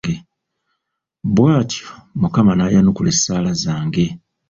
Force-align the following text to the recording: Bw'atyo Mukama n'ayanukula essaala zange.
Bw'atyo 1.33 1.87
Mukama 2.19 2.53
n'ayanukula 2.55 3.09
essaala 3.15 3.51
zange. 3.63 4.05